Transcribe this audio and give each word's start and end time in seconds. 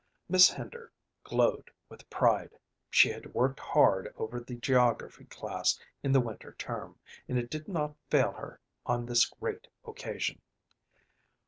Miss 0.27 0.49
Hender 0.49 0.91
glowed 1.23 1.69
with 1.87 2.09
pride; 2.09 2.57
she 2.89 3.09
had 3.09 3.35
worked 3.35 3.59
hard 3.59 4.11
over 4.17 4.39
the 4.39 4.55
geography 4.55 5.25
class 5.25 5.77
in 6.01 6.11
the 6.11 6.19
winter 6.19 6.53
term, 6.53 6.97
and 7.29 7.37
it 7.37 7.51
did 7.51 7.67
not 7.67 7.95
fail 8.09 8.31
her 8.31 8.59
on 8.83 9.05
this 9.05 9.25
great 9.27 9.67
occasion. 9.85 10.41